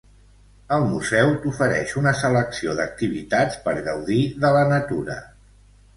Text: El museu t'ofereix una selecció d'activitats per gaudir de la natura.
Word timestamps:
El 0.77 0.85
museu 0.93 1.33
t'ofereix 1.43 1.93
una 2.01 2.13
selecció 2.21 2.75
d'activitats 2.79 3.61
per 3.67 3.77
gaudir 3.89 4.21
de 4.47 4.53
la 4.57 4.65
natura. 4.77 5.19